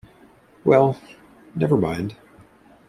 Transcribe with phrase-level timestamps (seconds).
[0.65, 0.99] Well,
[1.53, 2.15] never mind.